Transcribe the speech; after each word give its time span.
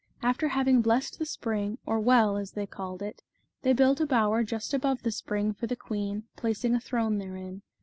After 0.23 0.47
having 0.47 0.81
blessed 0.81 1.19
the 1.19 1.27
spring, 1.27 1.77
or 1.85 1.99
"well", 1.99 2.35
as 2.35 2.53
they 2.53 2.65
called 2.65 3.03
it, 3.03 3.21
they 3.61 3.71
built 3.71 4.01
a 4.01 4.07
bower 4.07 4.43
just 4.43 4.73
above 4.73 5.03
the 5.03 5.11
spring 5.11 5.53
for 5.53 5.67
the 5.67 5.75
queen, 5.75 6.23
placing 6.35 6.73
a 6.73 6.79
throne 6.79 7.19
therein. 7.19 7.61